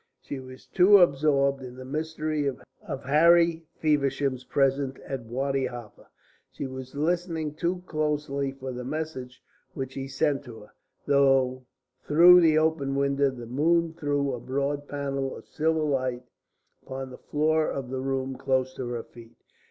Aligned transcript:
She 0.19 0.39
was 0.39 0.65
too 0.65 0.97
absorbed 0.97 1.61
in 1.61 1.75
the 1.75 1.85
mystery 1.85 2.47
of 2.47 3.03
Harry 3.03 3.67
Feversham's 3.79 4.43
presence 4.43 4.97
at 5.05 5.25
Wadi 5.25 5.67
Halfa. 5.67 6.07
She 6.51 6.65
was 6.65 6.95
listening 6.95 7.53
too 7.53 7.83
closely 7.85 8.51
for 8.51 8.71
the 8.71 8.83
message 8.83 9.43
which 9.75 9.93
he 9.93 10.07
sent 10.07 10.43
to 10.45 10.61
her. 10.61 10.71
Through 11.05 12.41
the 12.41 12.57
open 12.57 12.95
window 12.95 13.29
the 13.29 13.45
moon 13.45 13.93
threw 13.93 14.33
a 14.33 14.39
broad 14.39 14.87
panel 14.87 15.37
of 15.37 15.45
silver 15.45 15.83
light 15.83 16.23
upon 16.81 17.11
the 17.11 17.19
floor 17.19 17.69
of 17.69 17.91
the 17.91 18.01
room 18.01 18.35
close 18.35 18.73
to 18.77 18.87
her 18.87 19.03
feet. 19.03 19.37